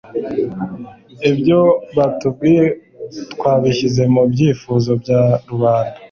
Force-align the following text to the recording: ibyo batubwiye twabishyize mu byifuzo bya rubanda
ibyo 1.29 1.61
batubwiye 1.97 2.65
twabishyize 3.33 4.03
mu 4.13 4.21
byifuzo 4.31 4.91
bya 5.01 5.21
rubanda 5.49 5.97